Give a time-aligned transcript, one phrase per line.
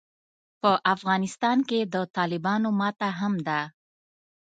[0.61, 3.59] په افغانستان کې د طالبانو ماته هم ده.